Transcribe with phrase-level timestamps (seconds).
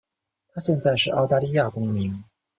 [0.51, 2.11] 她现在是澳大利亚公民。